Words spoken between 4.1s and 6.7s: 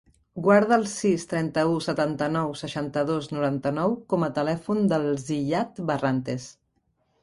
com a telèfon del Ziyad Barrantes.